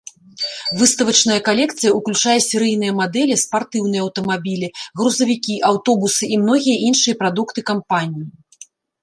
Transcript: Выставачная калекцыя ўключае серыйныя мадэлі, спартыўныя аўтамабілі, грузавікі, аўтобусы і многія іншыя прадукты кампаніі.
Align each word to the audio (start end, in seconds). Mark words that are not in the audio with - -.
Выставачная 0.79 1.35
калекцыя 1.49 1.91
ўключае 1.99 2.33
серыйныя 2.49 2.95
мадэлі, 3.01 3.35
спартыўныя 3.43 4.01
аўтамабілі, 4.07 4.67
грузавікі, 5.03 5.59
аўтобусы 5.69 6.23
і 6.33 6.41
многія 6.47 6.77
іншыя 6.91 7.21
прадукты 7.23 7.59
кампаніі. 7.71 8.25